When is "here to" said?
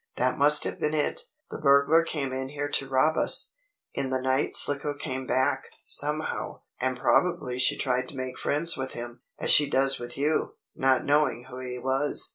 2.49-2.89